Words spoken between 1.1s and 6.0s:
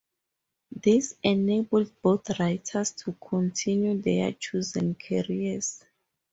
enabled both writers to continue their chosen careers.